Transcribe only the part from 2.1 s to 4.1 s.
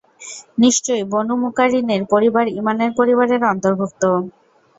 পরিবার ঈমানের পরিবারের অন্তর্ভুক্ত।